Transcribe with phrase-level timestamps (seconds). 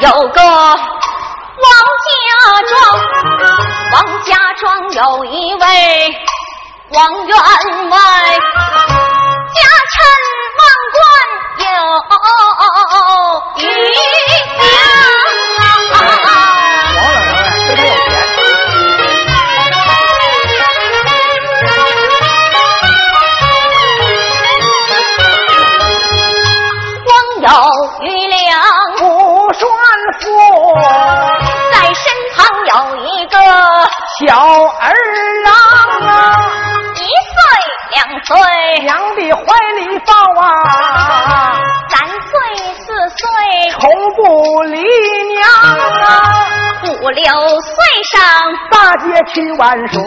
[0.00, 0.78] 有个王
[2.06, 2.74] 家庄，
[3.92, 5.60] 王家庄有一位
[6.92, 7.36] 王员
[47.12, 47.24] 六
[47.60, 47.74] 岁
[48.12, 48.20] 上，
[48.70, 49.98] 大街去玩耍，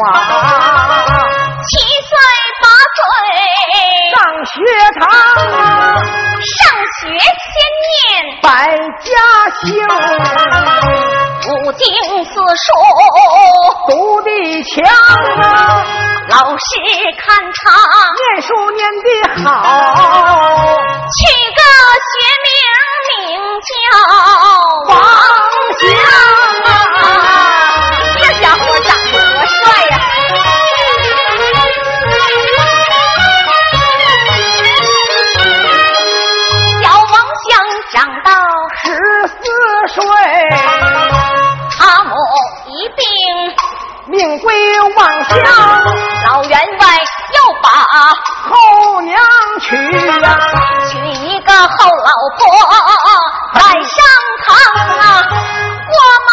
[1.68, 2.12] 七岁
[2.62, 3.02] 八岁
[4.16, 4.52] 上学
[5.00, 5.02] 堂
[5.60, 5.62] 啊，
[6.00, 6.56] 上
[7.02, 7.92] 学先念
[8.42, 8.48] 百
[9.04, 9.12] 家
[9.60, 9.68] 姓，
[11.50, 11.84] 五经
[12.26, 12.72] 四书，
[13.90, 14.30] 读的
[14.64, 14.73] 强
[15.42, 15.44] 啊，
[16.30, 16.64] 老师
[17.17, 17.62] 看他
[18.16, 19.08] 念书念的
[19.44, 19.52] 好，
[21.12, 21.62] 取个
[22.08, 22.48] 学名
[23.10, 23.12] 名
[23.60, 23.72] 叫
[24.88, 24.95] 王
[25.80, 25.82] 祥
[45.30, 45.36] 乡，
[46.26, 46.84] 老员外
[47.34, 47.68] 又把
[48.50, 49.16] 后娘
[49.62, 49.76] 娶
[50.08, 50.12] 呀、
[50.90, 52.42] 娶一个后老婆
[53.54, 53.96] 来上
[54.46, 54.48] 堂
[55.00, 55.02] 啊，
[55.88, 55.96] 过
[56.28, 56.32] 门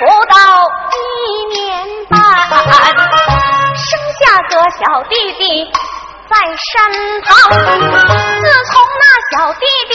[0.00, 0.34] 不到
[0.92, 0.98] 一
[1.54, 1.60] 年
[2.08, 2.16] 半，
[3.76, 3.88] 生
[4.20, 5.42] 下个小弟弟
[6.28, 6.70] 在身
[7.22, 7.28] 旁。
[7.50, 9.94] 自从那小弟弟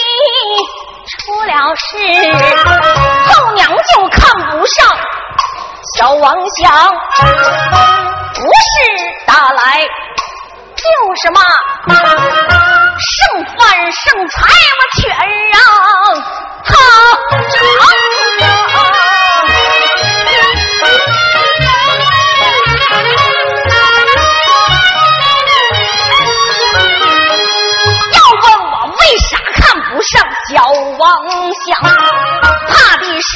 [1.07, 1.81] 出了事，
[3.27, 4.19] 后娘就看
[4.49, 4.75] 不上
[5.97, 6.31] 小王
[6.61, 6.71] 祥，
[7.21, 8.45] 不是
[9.25, 9.81] 打来
[10.75, 10.83] 就
[11.15, 11.41] 是骂，
[11.89, 13.57] 剩饭
[13.91, 14.35] 剩菜
[14.77, 15.09] 我全
[15.49, 15.57] 让
[16.63, 16.69] 他
[17.41, 17.57] 尝。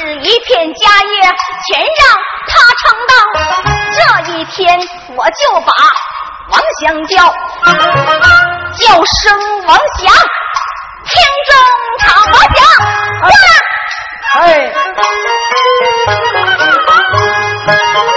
[0.02, 1.22] 是一片家业
[1.68, 2.02] 全让
[2.48, 2.52] 他
[2.82, 3.12] 承当。
[3.94, 4.00] 这
[4.34, 4.58] 一天
[5.16, 5.72] 我就把
[6.50, 7.16] 王祥叫，
[8.80, 9.22] 叫声
[9.68, 10.02] 王祥，
[11.06, 11.14] 听
[11.46, 11.52] 中
[12.00, 12.58] 场王祥，
[13.22, 13.46] 过来。
[14.34, 14.42] 哎，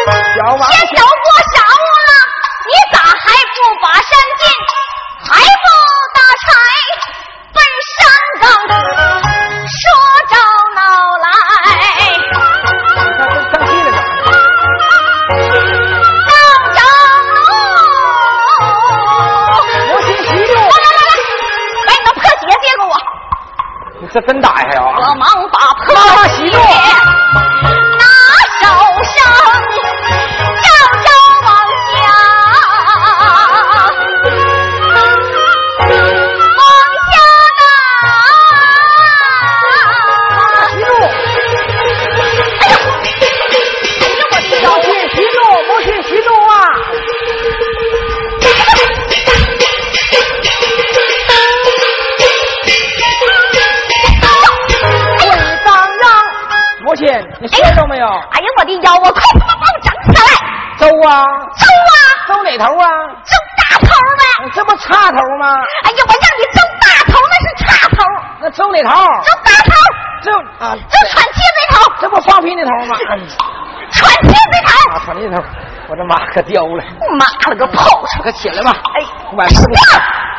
[60.84, 60.90] 下来！
[60.90, 61.24] 周啊，
[61.56, 61.96] 周啊，
[62.28, 62.86] 周哪头啊？
[63.24, 64.50] 周大头呗！
[64.54, 65.48] 这不岔头吗？
[65.84, 68.04] 哎呀，我让你周大头，那是岔头，
[68.40, 68.90] 那周哪头？
[69.22, 69.72] 周大头，
[70.22, 70.30] 这
[70.64, 72.96] 啊，周喘气那头，这不放屁那头吗？
[73.90, 74.90] 喘气那头。
[74.90, 75.42] 啊，喘那头，
[75.88, 76.84] 我这妈可叼了。
[77.18, 78.22] 妈了个炮车！
[78.22, 79.06] 可起来吧，哎，
[79.36, 79.74] 买排骨，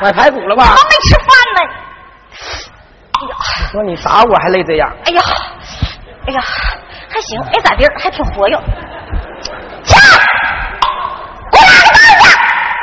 [0.01, 0.75] 买排骨了吧我？
[0.89, 1.61] 没吃饭呢。
[3.15, 3.35] 哎呀，
[3.71, 5.21] 说你打我还累这样，哎呀，
[6.27, 6.41] 哎呀，
[7.09, 8.57] 还行，没咋地，还挺活跃。
[9.85, 10.24] 去，给我拿个袋子，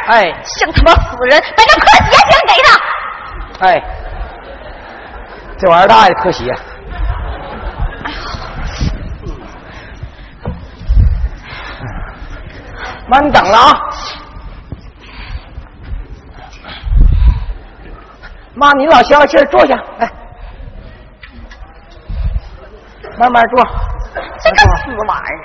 [0.06, 3.66] 哎像他妈死人，把这破鞋先给他。
[3.66, 3.82] 哎，
[5.58, 6.50] 这玩意儿大呀，破鞋。
[8.04, 8.10] 哎
[13.08, 13.80] 妈，你等了啊！
[18.54, 20.10] 妈，你老消消气儿，坐下，来，
[23.18, 23.64] 慢慢坐。
[24.14, 25.44] 这个死玩意儿，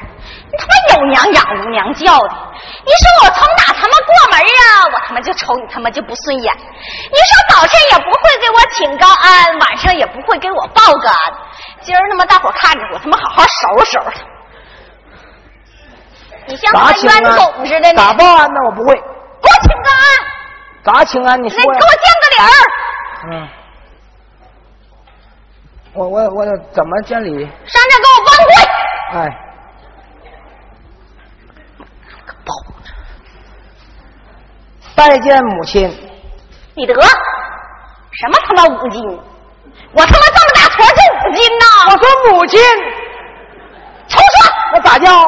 [0.52, 2.30] 你他妈有娘养无娘教的！
[2.86, 3.64] 你说我从哪
[5.22, 6.54] 就瞅你他妈就不顺眼。
[6.56, 11.18] 你说早晨也不会给我请个安，晚上也不会给我报个安。
[11.82, 14.26] 今儿他妈大伙看着我他妈好好收拾收拾。
[16.48, 17.96] 你像他妈冤种似的呢？
[17.96, 18.60] 咋报安呢？
[18.68, 18.94] 我不会。
[18.94, 19.02] 给
[19.50, 20.02] 我请个安。
[20.84, 21.42] 咋请安？
[21.44, 21.58] 你说。
[21.58, 21.80] 给我见
[22.22, 22.50] 个礼儿。
[23.32, 23.50] 嗯。
[25.94, 27.46] 我我我怎么见礼？
[27.66, 28.54] 上这给我弯跪！
[29.20, 29.20] 哎，
[34.98, 35.88] 拜见母亲。
[36.74, 39.20] 你得什么他妈五斤？
[39.92, 40.94] 我他妈这么大坨是
[41.30, 41.66] 五斤呐！
[41.92, 42.60] 我说母亲，
[44.08, 44.52] 重说。
[44.74, 45.24] 我咋叫？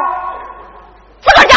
[1.22, 1.56] 自个儿叫。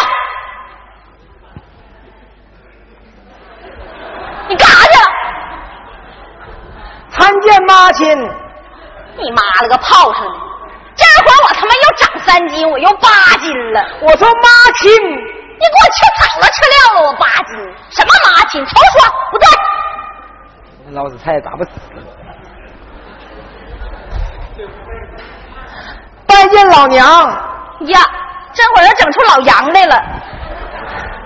[4.49, 5.07] 你干啥去了？
[7.13, 8.07] 参见妈亲。
[9.17, 10.33] 你妈了个炮上的！
[10.95, 13.09] 这会儿我他妈又长三斤，我又八
[13.41, 13.83] 斤了。
[14.03, 14.91] 我说妈亲，
[15.63, 17.55] 你给我吃草了，吃料了，我八斤。
[17.91, 18.65] 什么妈亲？
[18.67, 19.47] 重说，不对。
[20.93, 21.71] 老子菜咋不死？
[26.27, 27.07] 拜见老娘。
[27.87, 28.01] 呀，
[28.53, 29.95] 这会儿又整出老杨来了。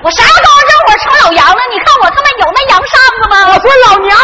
[0.03, 1.61] 我啥时候这会儿成老杨了？
[1.73, 3.35] 你看我他妈有那羊扇子吗？
[3.49, 4.17] 我说老娘。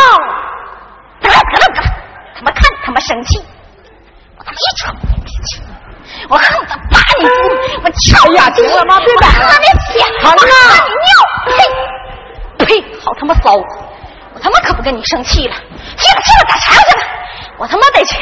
[1.20, 1.82] 得了得得，
[2.34, 3.42] 他妈看你他妈生气。
[4.36, 4.92] 我他妈一瞅，
[6.28, 7.32] 我恨不得扒你肚，
[7.84, 8.50] 我敲呀！
[8.54, 10.44] 行了，妈别打了，别血，我看你
[11.02, 11.14] 尿，
[12.58, 13.54] 呸呸，好他妈骚！
[14.34, 17.02] 我他妈可不跟你生气了，去了去了，打柴去了，
[17.58, 18.16] 我他妈得去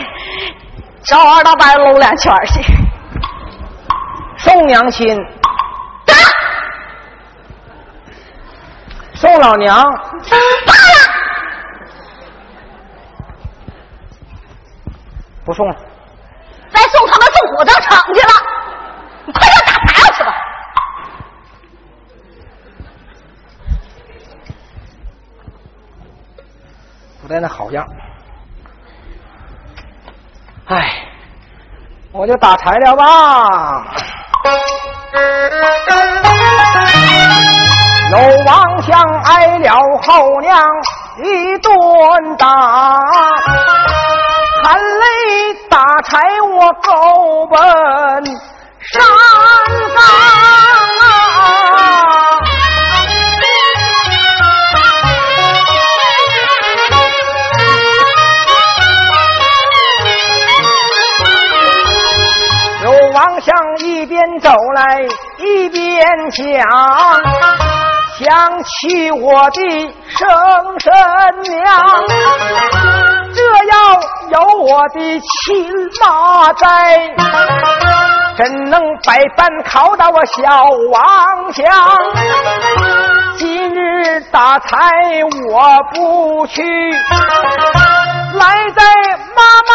[1.04, 2.64] 找我二大伯搂两圈去，
[4.38, 5.16] 送娘亲，
[6.04, 6.14] 打，
[9.14, 9.84] 送老娘，
[10.66, 10.98] 罢了，
[15.44, 15.76] 不送了。
[16.72, 18.32] 再送他们送火葬场去了，
[19.26, 20.34] 你快点打牌去吧。
[27.22, 27.86] 不带那好样，
[30.66, 31.06] 哎，
[32.12, 33.84] 我就打柴了吧。
[38.10, 40.58] 有王相挨了后娘
[41.22, 42.48] 一顿打。
[44.62, 46.18] 含泪打柴，
[46.52, 47.56] 我狗奔
[48.80, 49.00] 山
[49.94, 50.02] 岗
[50.98, 51.06] 啊！
[62.82, 65.00] 有王相一边走来
[65.38, 65.80] 一边
[66.30, 66.42] 讲，
[68.18, 69.60] 想起我的
[70.08, 70.18] 生
[70.80, 70.92] 身
[71.42, 71.62] 娘。
[73.32, 73.72] 这要
[74.30, 76.64] 有我的亲妈在，
[78.36, 80.40] 怎能百般拷打我小
[80.92, 81.66] 王强？
[83.36, 84.76] 今日打柴
[85.50, 88.84] 我不去，来在
[89.34, 89.74] 妈妈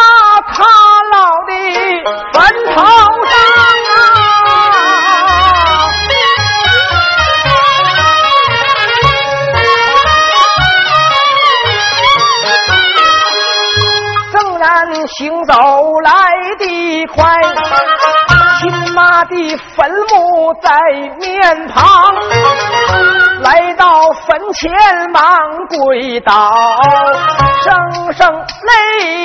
[19.25, 20.69] 的坟墓在
[21.19, 21.83] 面旁，
[23.41, 24.71] 来到坟前
[25.11, 25.21] 忙
[25.67, 26.31] 跪倒，
[27.63, 29.24] 声声泪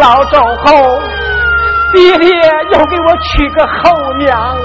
[0.00, 0.98] 老走后，
[1.92, 2.26] 爹爹
[2.72, 4.56] 又给我娶个后娘，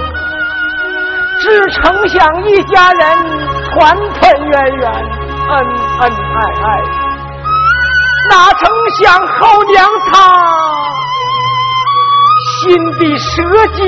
[1.41, 3.17] 只曾想一家人
[3.73, 5.57] 团团圆圆，恩
[5.99, 6.65] 恩爱爱，
[8.29, 8.63] 哪曾
[9.01, 10.13] 想后娘她。
[12.47, 13.43] 心比蛇
[13.75, 13.83] 蝎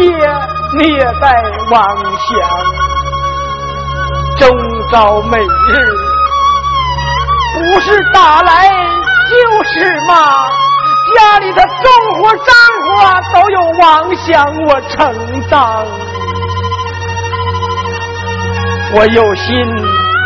[0.74, 1.26] 灭在
[1.72, 2.36] 妄想，
[4.38, 4.50] 终
[4.92, 5.48] 朝每日
[7.54, 8.68] 不是打来
[9.30, 9.76] 就是
[10.08, 10.14] 骂，
[11.16, 11.68] 家里的重
[12.16, 12.46] 活脏
[12.84, 12.92] 活
[13.34, 14.96] 都有妄想我承
[15.50, 15.54] 担，
[18.94, 19.46] 我有心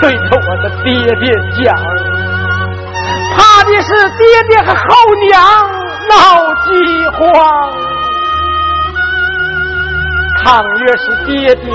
[0.02, 1.24] 对着我的爹爹
[1.64, 1.76] 讲，
[3.36, 4.86] 怕的是爹爹和后
[5.28, 5.32] 娘
[6.10, 6.14] 闹
[6.66, 6.70] 饥
[7.18, 7.20] 荒。
[10.44, 11.70] 倘若是爹爹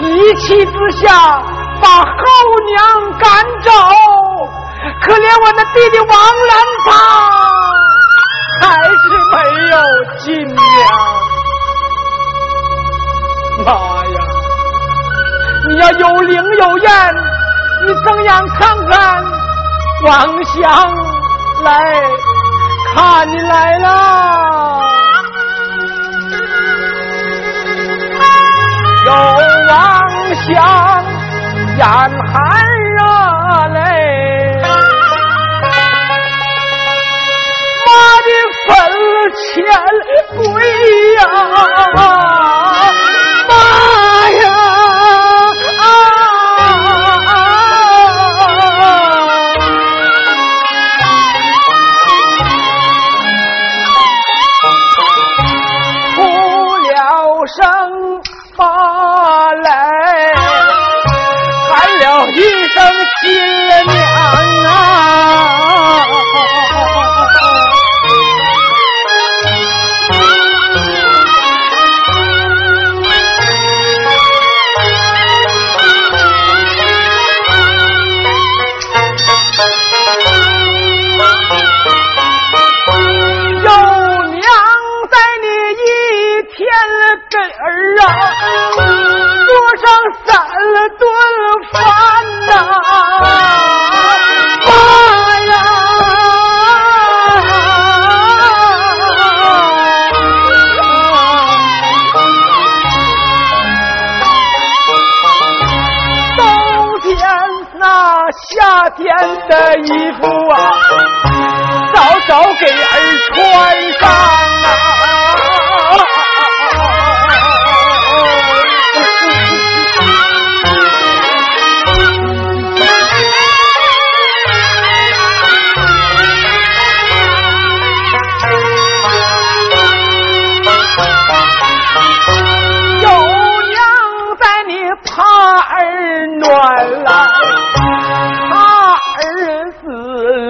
[0.00, 1.42] 一气之下
[1.82, 2.04] 把后
[2.66, 3.70] 娘赶走，
[5.02, 6.50] 可怜我那弟弟王兰
[6.86, 7.51] 芳
[8.60, 8.92] 还是
[9.32, 9.34] 没
[9.70, 9.74] 有
[10.18, 10.58] 亲娘。
[13.64, 14.18] 妈呀！
[15.68, 16.90] 你要有灵有验，
[17.86, 19.24] 你怎样看看
[20.04, 20.10] 王
[20.44, 20.60] 祥
[21.62, 21.70] 来
[22.94, 23.86] 看你来了。
[29.04, 29.12] 有
[29.68, 29.72] 王
[30.34, 30.50] 祥
[31.76, 32.34] 眼含
[39.34, 39.64] 钱
[40.36, 40.62] 贵
[41.14, 41.18] 呀，
[41.96, 42.00] 妈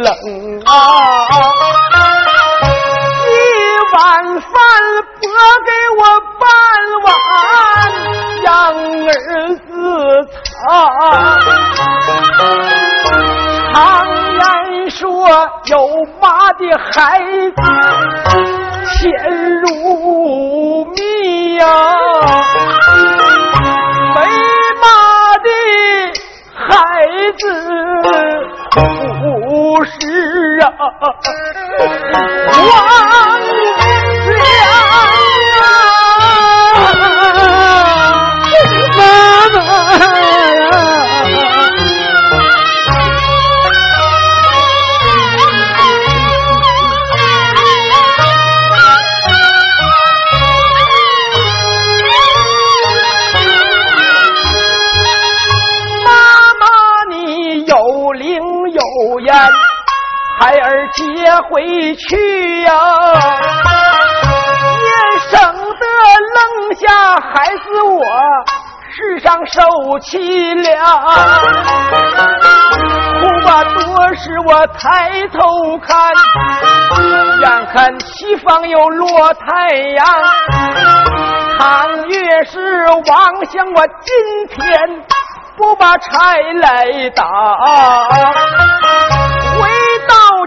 [0.03, 0.13] 冷。
[0.67, 0.73] 啊
[3.25, 3.35] 一
[3.95, 4.01] 碗
[4.41, 4.51] 饭
[5.21, 5.25] 拨
[5.67, 6.01] 给我
[6.41, 6.45] 半
[7.05, 7.07] 碗
[8.43, 8.49] 让
[9.07, 9.11] 儿
[9.55, 9.69] 子
[10.45, 10.51] 尝。
[13.73, 13.75] 常
[14.35, 15.01] 言说
[15.67, 15.73] 有
[16.21, 17.19] 妈的孩
[17.51, 17.61] 子
[18.99, 19.01] 甜
[19.61, 21.92] 如蜜呀。
[33.23, 33.32] 是
[61.95, 62.73] 去呀，
[64.83, 64.89] 也
[65.31, 65.85] 省得
[66.35, 66.39] 扔
[66.77, 66.87] 下
[67.21, 68.05] 孩子我
[68.91, 69.63] 世上受
[70.01, 70.71] 凄凉。
[73.21, 73.81] 哭吧多
[74.15, 75.91] 时我抬头看，
[77.41, 80.07] 眼看西方又落太阳。
[81.59, 84.61] 倘越是妄想我今天
[85.57, 87.25] 不把柴来打。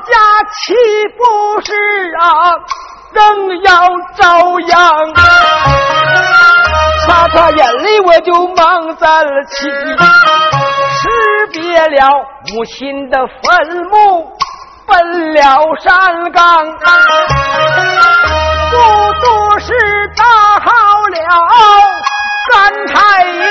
[0.06, 0.14] 家
[0.52, 0.74] 岂
[1.18, 1.24] 不
[1.66, 1.74] 是
[2.20, 2.26] 啊，
[3.14, 3.70] 更要
[4.16, 5.14] 遭殃？
[7.06, 9.70] 擦擦眼泪，我就忙在了起，
[10.98, 12.10] 识别了
[12.54, 13.44] 母亲的坟
[13.92, 14.32] 墓，
[14.88, 15.40] 奔了
[15.84, 16.66] 山岗，
[18.72, 18.76] 不
[19.24, 19.68] 都是
[20.16, 20.24] 大
[20.64, 20.68] 好
[21.10, 21.18] 了
[22.52, 22.54] 三
[22.88, 22.94] 太
[23.26, 23.44] 爷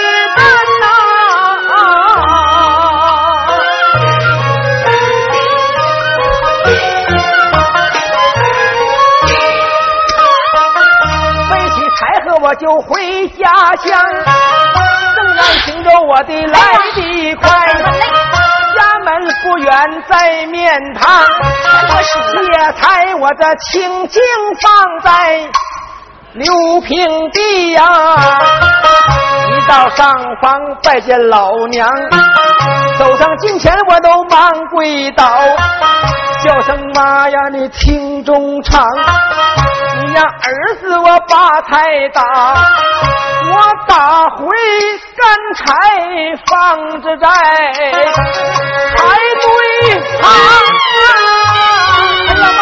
[12.54, 13.44] 我就回家
[13.82, 14.00] 乡，
[15.16, 16.61] 仍然听着我的来
[16.94, 17.50] 的快。
[18.76, 21.20] 家门不远在面堂，
[22.44, 24.23] 野菜我这轻轻
[24.62, 25.50] 放在
[26.34, 27.82] 刘平地呀。
[29.50, 31.90] 一到上房拜见老娘，
[33.00, 35.26] 走上近前我都忙跪倒，
[36.44, 38.87] 叫声妈呀，你听中唱。
[40.14, 42.23] 呀，儿子我把菜打，
[43.50, 43.52] 我
[43.88, 44.47] 打回
[45.16, 45.23] 干
[45.56, 45.64] 柴
[46.47, 47.26] 放着在
[48.97, 48.99] 柴
[49.42, 49.47] 堆
[50.21, 50.23] 旁！
[52.26, 52.61] 哎呀妈，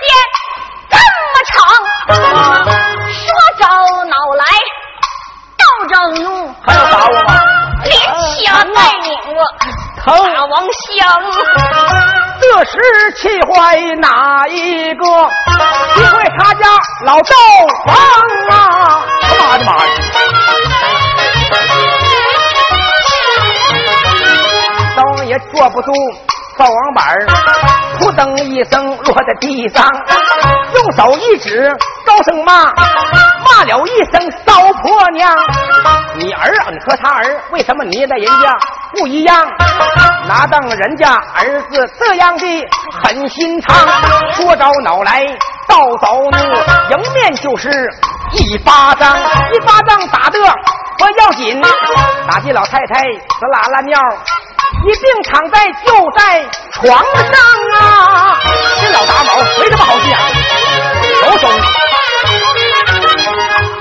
[0.00, 0.06] 间
[0.90, 0.96] 这
[1.30, 1.54] 么长？
[3.12, 3.24] 说
[3.58, 3.62] 着
[4.04, 4.44] 恼来，
[5.58, 6.26] 道着怒，
[6.64, 7.30] 还要打我吗？
[7.84, 7.92] 连
[8.36, 9.42] 掐带拧啊，
[10.04, 10.06] 疼！
[10.34, 10.88] 大王香。
[12.40, 12.72] 这时
[13.16, 15.04] 气坏哪一个？
[15.94, 16.66] 气坏他家
[17.04, 17.34] 老赵
[17.86, 17.96] 王
[18.50, 18.52] 啊！
[19.22, 19.88] 他妈的妈呀！
[24.96, 25.92] 赵王爷坐不住，
[26.56, 27.16] 赵王板
[27.98, 29.84] 扑噔一声落在地上，
[30.74, 32.64] 用手一指，高声骂，
[33.44, 35.36] 骂了一声骚婆娘。
[36.16, 38.56] 你儿啊，你和他儿为什么你在人家
[38.92, 39.44] 不一样？
[40.28, 42.46] 哪当人家儿子这样的
[43.02, 43.76] 狠心肠，
[44.32, 45.24] 说着恼来
[45.66, 46.38] 道着怒，
[46.90, 47.68] 迎面就是
[48.32, 49.16] 一巴掌，
[49.52, 50.38] 一巴掌打的
[50.98, 51.60] 不要紧，
[52.30, 54.00] 打的老太太直拉拉尿。
[54.82, 56.82] 一病躺在就在床
[57.16, 57.28] 上
[57.80, 58.38] 啊！
[58.80, 60.06] 这老打卯没什么好见，
[61.22, 61.50] 有种！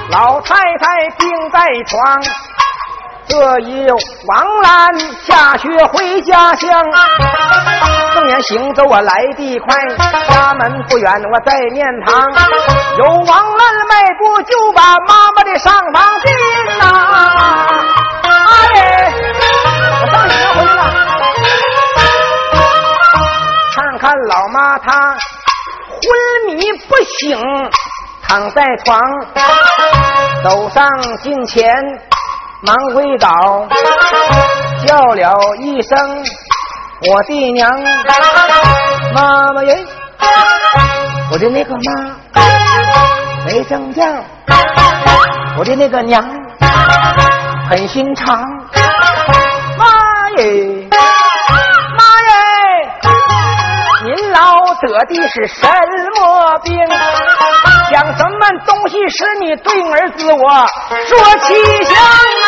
[0.10, 1.58] 老太太病在
[1.88, 2.24] 床，
[3.28, 3.88] 这一
[4.28, 6.70] 王兰下学回家乡。
[8.16, 9.76] 正眼行走我来得快，
[10.30, 12.32] 家门不远我在面堂，
[13.00, 16.32] 有王兰迈步就把妈妈的上房进
[16.78, 16.82] 呐、
[18.24, 18.83] 哎，
[24.28, 25.16] 老妈她
[25.90, 27.38] 昏迷不醒，
[28.24, 29.00] 躺在床，
[30.44, 30.88] 走上
[31.22, 31.74] 近前
[32.62, 33.68] 忙跪倒，
[34.86, 36.24] 叫了一声
[37.12, 37.70] 我的娘，
[39.14, 39.86] 妈妈耶，
[41.32, 41.82] 我的那个妈
[43.46, 44.24] 没正样，
[45.58, 46.24] 我的那个娘
[47.70, 48.42] 很心肠，
[49.78, 50.73] 妈耶，
[54.84, 55.66] 得的是什
[56.16, 56.76] 么病？
[57.92, 60.68] 讲什么东西使你对儿子我
[61.08, 61.18] 说
[61.48, 61.54] 气
[61.86, 61.94] 象
[62.44, 62.46] 啊？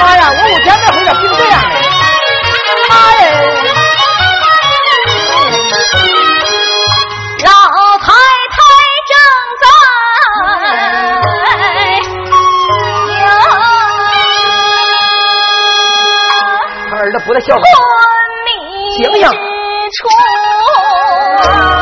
[0.00, 1.74] 妈呀，我五天没回咋病这样的？
[2.88, 3.24] 妈呀！
[7.44, 7.48] 老
[7.98, 8.04] 太
[8.54, 8.58] 太
[9.06, 9.12] 正
[9.62, 9.64] 在
[16.90, 17.66] 他儿子不在笑昏话，
[18.46, 18.48] 迷
[18.96, 19.36] 醒醒之
[21.46, 21.75] 处。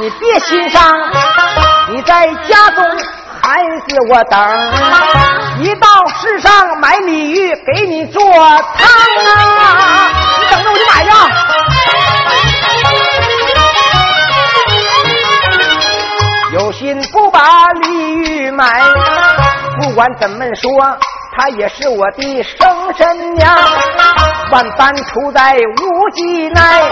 [0.00, 0.96] 你别心伤，
[1.88, 2.84] 你在家中
[3.42, 4.38] 还是我等，
[5.60, 5.88] 一到
[6.20, 8.38] 市上买鲤鱼给你做汤
[9.56, 10.10] 啊！
[10.38, 11.14] 你等着我就买去啊。
[16.52, 18.82] 有心不把鲤鱼买，
[19.80, 20.70] 不管怎么说，
[21.36, 23.56] 她也是我的生身娘。
[24.50, 26.82] 万般出在无计奈，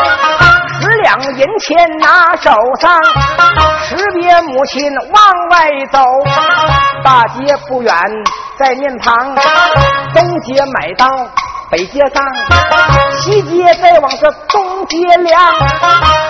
[0.87, 3.03] 十两银钱拿手上，
[3.83, 5.99] 识别母亲往外走。
[7.03, 7.92] 大街不远
[8.57, 9.35] 在面旁，
[10.14, 11.09] 东街买刀
[11.72, 12.25] 北街上，
[13.18, 15.53] 西街再往这东街量，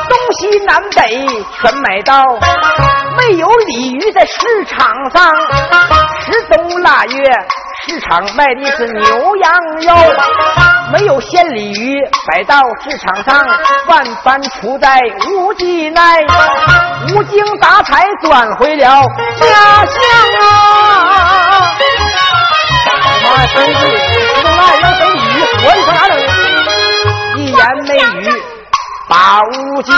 [0.09, 1.27] 东西南北
[1.61, 2.25] 全买到，
[3.19, 5.35] 没有鲤鱼在市场上，
[6.25, 7.25] 十冬腊月
[7.87, 9.95] 市场卖的是牛羊肉，
[10.93, 13.45] 没有鲜鲤鱼摆到市场上，
[13.89, 16.23] 万般出在无计奈，
[17.09, 19.03] 无精打采转回了
[19.41, 19.95] 家乡
[20.41, 20.45] 啊！
[23.23, 23.81] 妈呀，真是
[24.43, 26.15] 弄那让整鲤鱼活的上哪整？
[27.37, 28.43] 一言没语，
[29.09, 29.93] 把乌金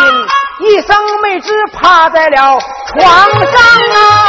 [0.61, 3.61] 一声没吱，趴在了床上
[3.94, 4.27] 啊！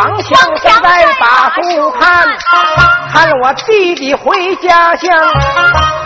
[0.00, 0.30] 王强
[0.62, 2.26] 正在把书看，
[3.12, 5.10] 看了我弟弟回家乡，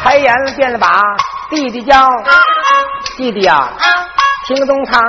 [0.03, 1.01] 开言便把
[1.49, 2.09] 弟弟叫，
[3.17, 3.69] 弟弟呀、
[4.49, 5.01] 听东堂，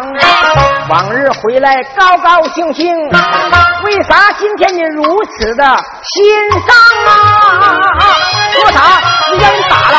[0.88, 2.96] 往日回来高高兴兴，
[3.86, 5.66] 为啥今天你如此的
[6.04, 6.76] 心伤
[7.08, 7.90] 啊？
[8.52, 9.02] 说啥？
[9.32, 9.98] 你让你打了？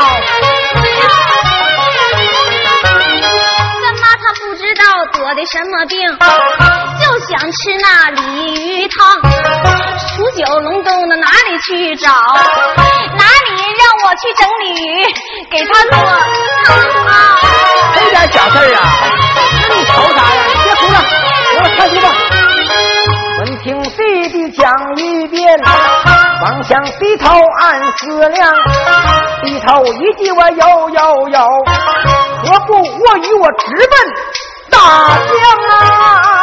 [3.83, 5.99] 干妈她不知道得的什么病，
[7.07, 8.21] 就想吃那鲤
[8.83, 8.97] 鱼汤。
[10.09, 12.11] 数九龙冬的哪里去找？
[12.11, 15.07] 哪里让我去整鲤鱼
[15.49, 15.92] 给他做
[16.64, 17.38] 汤啊？
[17.95, 18.81] 这点小事啊，
[19.62, 20.42] 那你愁啥呀？
[20.64, 20.99] 别哭了，
[21.53, 22.09] 给我开心吧。
[23.38, 25.61] 闻听弟弟讲一遍，
[26.42, 28.53] 王祥低头暗思量，
[29.45, 31.38] 低头一记我有有有，
[32.42, 33.97] 何不我与我直奔
[34.71, 35.35] 大江
[35.71, 36.36] 啊？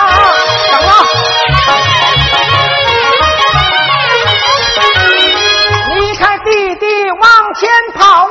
[5.95, 8.29] 你看弟弟往前跑啊！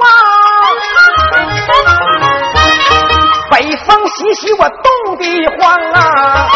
[3.50, 5.24] 北风习习，我冻得
[5.58, 6.48] 慌啊！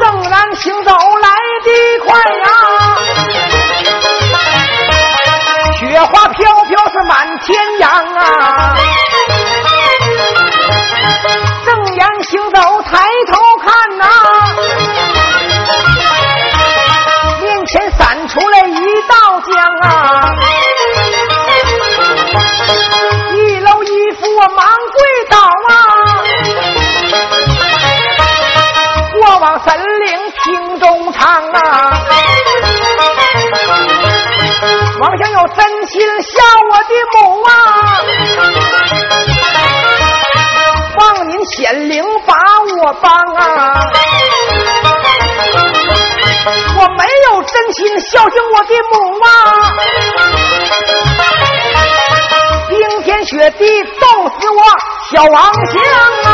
[0.00, 1.28] 正然行走来
[1.64, 2.46] 得快呀、
[5.80, 8.76] 雪花飘飘是满天扬啊！
[11.66, 12.92] 正阳行走，抬
[13.26, 13.33] 头
[17.98, 20.30] 闪出来一道江啊！
[23.34, 24.96] 一楼一扶我忙跪
[25.30, 25.72] 倒啊！
[29.12, 29.68] 过往神
[30.00, 30.08] 灵
[30.42, 31.58] 听中唱啊！
[35.00, 36.32] 王想有真心孝
[36.70, 37.50] 我的母啊！
[40.96, 42.34] 望您显灵把
[42.78, 43.42] 我帮啊！
[46.46, 49.26] 我没有真心孝敬我的母啊！
[52.68, 53.66] 冰天雪地
[53.98, 54.62] 冻死我
[55.10, 55.72] 小王祥
[56.24, 56.28] 啊！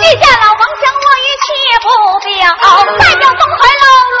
[0.00, 1.46] 记下老王祥，我一气
[1.80, 1.86] 不
[2.26, 2.30] 表，
[2.98, 3.84] 代表东海老
[4.18, 4.20] 龙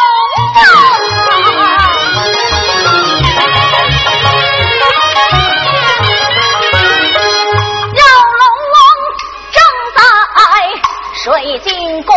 [11.30, 12.12] 水晶工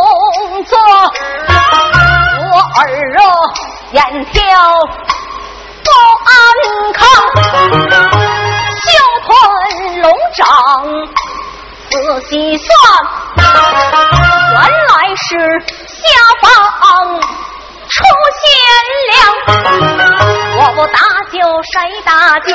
[0.63, 0.75] 作，
[2.49, 2.81] 我儿
[3.19, 3.21] 哦
[3.91, 4.41] 眼挑
[5.83, 5.87] 不
[6.25, 6.33] 安
[6.95, 6.99] 康，
[8.81, 8.89] 袖
[9.21, 9.31] 吞
[10.01, 10.41] 龙掌。
[11.91, 11.93] 仔
[12.27, 12.67] 细算，
[14.49, 15.29] 原来是
[15.85, 15.93] 下
[16.41, 16.41] 房
[17.87, 17.93] 出
[18.41, 18.43] 现
[19.13, 19.13] 了，
[20.57, 20.97] 我不打
[21.31, 21.37] 救
[21.71, 21.71] 谁
[22.03, 22.51] 打救？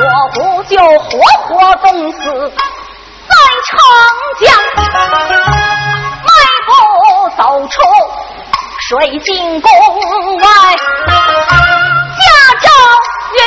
[0.00, 2.16] 我不就活活冻死
[3.50, 3.74] 在长
[4.38, 4.46] 江，
[6.22, 6.30] 迈
[6.66, 6.70] 步
[7.36, 7.74] 走出
[8.78, 9.68] 水晶宫
[10.36, 10.46] 外，
[11.08, 12.22] 驾
[12.60, 12.66] 着
[13.34, 13.38] 云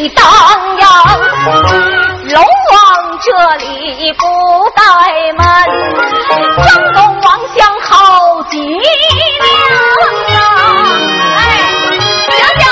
[0.00, 0.24] 地当
[0.78, 0.88] 阳。
[2.24, 4.24] 龙王这里不
[4.70, 4.80] 怠
[5.36, 5.44] 慢，
[6.64, 9.44] 张龙王祥好极了
[10.32, 10.36] 呀！
[11.36, 11.38] 哎，
[12.38, 12.64] 想想。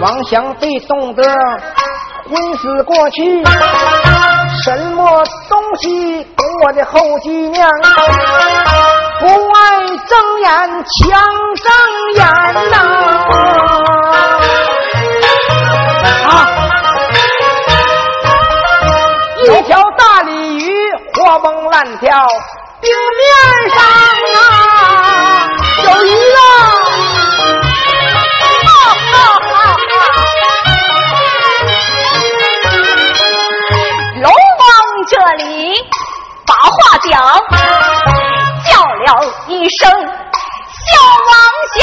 [0.00, 1.22] 王祥被冻得
[2.30, 3.44] 昏死过去，
[4.64, 7.70] 什么东西懂我的后脊梁？
[10.08, 10.48] 睁眼
[10.84, 11.20] 强
[11.64, 11.66] 睁
[12.14, 12.22] 眼
[12.70, 12.76] 呐！
[16.26, 16.30] 啊！
[19.44, 20.64] 一条大鲤鱼
[21.14, 22.26] 活蹦乱跳，
[22.80, 23.78] 冰面上
[39.66, 39.98] 一声小
[41.26, 41.34] 王
[41.74, 41.82] 相，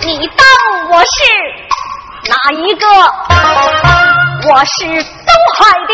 [0.00, 0.40] 你当
[0.88, 1.12] 我是
[2.30, 2.86] 哪一个？
[4.48, 5.92] 我是东海的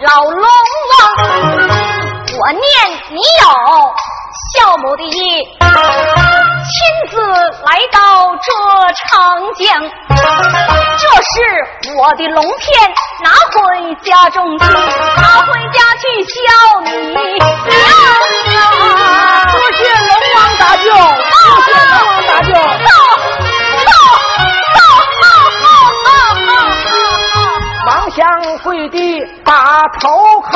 [0.00, 0.42] 老龙
[0.90, 0.98] 王，
[2.36, 2.62] 我念
[3.10, 3.46] 你有
[4.54, 5.12] 孝母的意，
[5.60, 6.76] 亲
[7.10, 7.16] 自
[7.64, 8.46] 来到这
[9.08, 9.10] 长
[9.56, 9.64] 江，
[10.98, 11.32] 这是
[11.96, 12.70] 我的龙片，
[13.22, 13.56] 拿回
[14.02, 16.34] 家中去，拿回家去孝
[16.82, 17.40] 你娘。
[19.48, 22.50] 多谢龙王大舅，多谢龙王大舅。
[23.86, 23.90] 到
[24.74, 24.78] 到
[25.22, 25.24] 到
[25.62, 25.66] 到！
[27.86, 28.20] 王相
[28.58, 28.96] 跪地
[29.44, 29.50] 把
[30.00, 30.02] 头
[30.42, 30.52] 靠。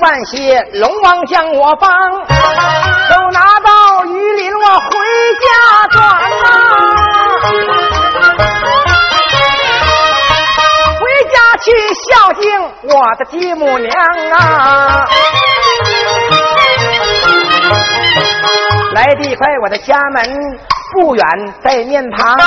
[0.00, 4.90] 万谢，龙王将我帮，手拿到榆林，我回
[5.40, 5.46] 家
[5.90, 5.98] 转
[6.42, 6.46] 呐，
[11.00, 12.42] 回家去孝敬
[12.82, 13.90] 我的继母娘
[14.32, 15.06] 啊！
[18.94, 20.22] 来得快，我的家门
[20.92, 21.24] 不远
[21.62, 22.38] 在面旁，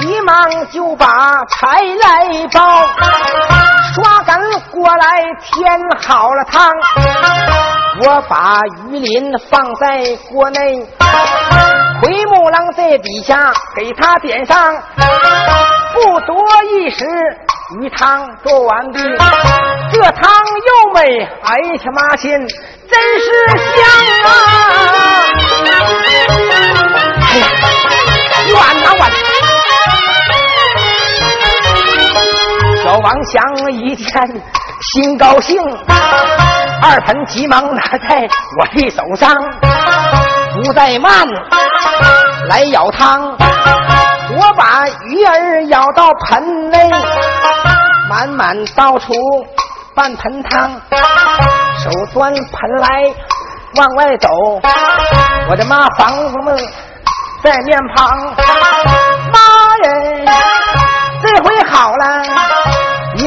[0.00, 3.69] 急忙就把柴来包。
[3.94, 4.38] 刷干
[4.70, 6.72] 锅来添好了汤，
[8.04, 10.86] 我把鱼鳞放在锅内，
[12.00, 14.56] 奎木狼在底下给他点上，
[15.92, 16.36] 不多
[16.72, 17.04] 一时，
[17.80, 19.00] 鱼汤做完毕，
[19.92, 20.30] 这汤
[20.66, 23.26] 又美，哎呀妈亲，真是
[23.76, 24.30] 香啊！
[33.30, 34.42] 想一见
[34.92, 35.62] 心高兴，
[36.82, 39.32] 二盆急忙拿在我的手上，
[40.54, 41.28] 不再慢，
[42.48, 43.36] 来舀汤。
[44.32, 46.90] 我把鱼儿舀到盆内，
[48.08, 49.12] 满满倒出
[49.94, 50.72] 半盆汤，
[51.78, 52.42] 手端盆
[52.80, 53.14] 来
[53.76, 54.28] 往外走。
[55.48, 56.56] 我的妈房子们
[57.44, 58.34] 在面旁，
[59.32, 59.38] 妈
[59.84, 60.26] 人，
[61.22, 62.39] 这回好了。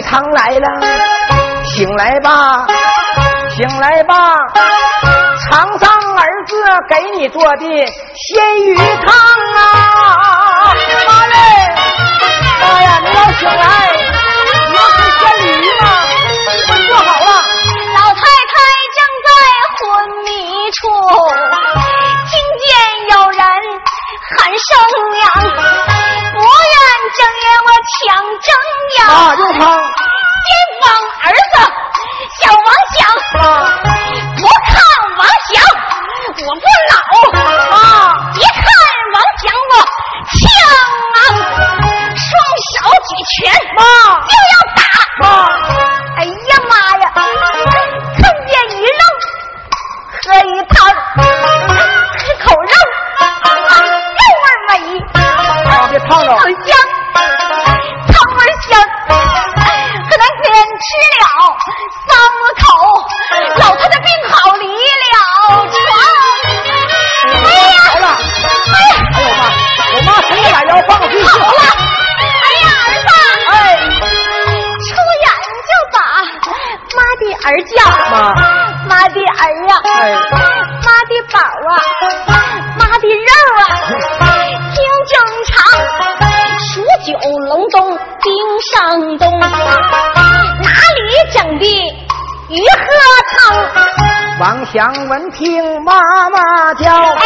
[0.04, 0.68] 鱼汤来了，
[1.66, 2.68] 醒来吧，
[3.56, 4.36] 醒来吧，
[5.50, 9.16] 尝尝儿子给你做的鲜鱼汤
[9.56, 10.76] 啊！
[11.08, 11.36] 妈嘞，
[12.60, 13.64] 妈呀，你要醒来，
[14.70, 15.48] 你要吃鲜鱼
[15.80, 15.84] 吗？
[16.68, 17.28] 我做好了。
[17.96, 18.56] 老太太
[18.94, 19.28] 正在
[19.80, 19.82] 昏
[20.26, 20.28] 迷
[20.72, 20.82] 处，
[22.28, 22.68] 听见
[23.18, 23.40] 有人
[24.36, 24.68] 喊声
[25.14, 25.22] 娘。
[26.34, 26.76] 不愿
[27.16, 28.02] 睁眼我抢
[28.42, 28.48] 正
[28.98, 29.02] 呀！
[29.08, 29.62] 啊，肉汤。
[88.34, 88.42] 冬顶
[88.74, 88.74] 上
[89.20, 91.66] 东，哪里整的
[92.50, 92.84] 鱼和
[93.30, 93.38] 汤？
[94.40, 95.94] 王祥闻听妈
[96.32, 97.24] 妈叫，哎，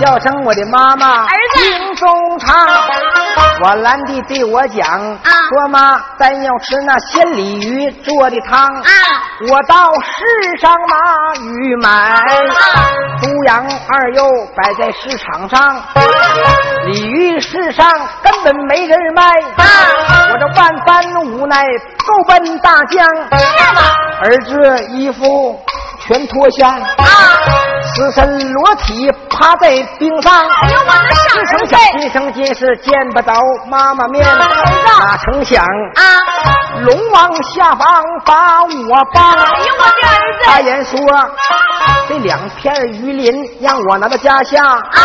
[0.00, 2.66] 叫声我的妈妈儿子听中唱。
[3.62, 8.66] 我兰弟对我讲，说妈，咱要吃那鲜鲤鱼做的汤。
[8.66, 8.92] 啊，
[9.50, 12.22] 我到市上拿鱼买，
[13.22, 15.82] 猪羊二肉摆在市场上，
[16.86, 17.90] 鲤鱼市上
[18.22, 19.22] 根本没人卖。
[20.32, 21.64] 我这万般无奈，
[22.06, 23.06] 够奔大江。
[23.38, 23.80] 是吗？
[24.22, 25.60] 儿子衣服
[26.06, 27.04] 全脱下，啊，
[27.94, 30.32] 赤身裸体趴在冰上。
[30.62, 33.32] 哎呦我的傻儿子只成想今生今世见不着
[33.68, 34.24] 妈妈面，
[34.86, 36.02] 哪成想啊，
[36.82, 37.88] 龙王下凡
[38.24, 39.32] 把我帮。
[39.32, 40.96] 哎呦我的儿子大子言说，
[42.08, 45.00] 这两片鱼鳞让我拿到家乡，啊，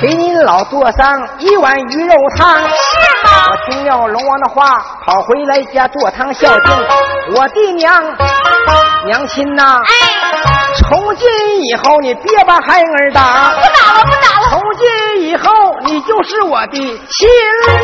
[0.00, 2.58] 给你老做上一碗鱼肉汤。
[2.58, 3.30] 是吗？
[3.48, 6.72] 我听了龙王的话，跑回来家做汤孝敬
[7.36, 7.94] 我的娘。
[9.06, 9.90] 娘亲呐、哎，
[10.78, 11.28] 从今
[11.64, 14.82] 以后你别把孩儿打，不打了不打了，从今
[15.28, 15.44] 以后
[15.84, 17.28] 你就是我的亲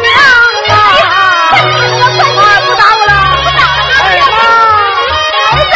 [0.03, 1.17] 娘啊！
[1.51, 3.67] 快停了快停了，妈不打我了，不打了，
[4.03, 4.41] 哎儿妈。
[5.53, 5.75] 子，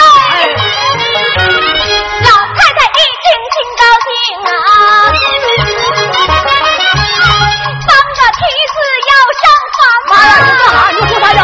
[2.24, 4.10] 老太太一听挺高兴
[4.46, 4.50] 啊，
[7.86, 8.40] 帮着梯
[8.72, 8.76] 子
[9.10, 9.44] 要上
[9.76, 11.40] 房妈呀，你干啊啥？，你说啥呀？